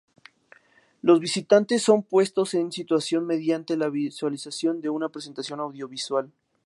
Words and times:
Los 1.03 1.19
visitantes 1.19 1.83
son 1.83 2.01
puestos 2.01 2.55
en 2.55 2.71
situación 2.71 3.27
mediante 3.27 3.77
la 3.77 3.89
visualización 3.89 4.81
de 4.81 4.89
una 4.89 5.09
presentación 5.09 5.59
audiovisual. 5.59 6.31